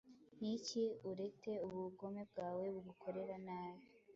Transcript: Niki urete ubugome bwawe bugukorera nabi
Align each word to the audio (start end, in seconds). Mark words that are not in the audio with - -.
Niki 0.39 0.83
urete 1.09 1.51
ubugome 1.67 2.21
bwawe 2.31 2.63
bugukorera 2.73 3.35
nabi 3.45 3.85